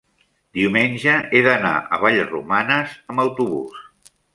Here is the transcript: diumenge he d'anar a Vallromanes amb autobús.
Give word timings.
diumenge 0.59 1.13
he 1.37 1.43
d'anar 1.49 1.75
a 1.99 2.03
Vallromanes 2.07 3.01
amb 3.13 3.29
autobús. 3.29 3.91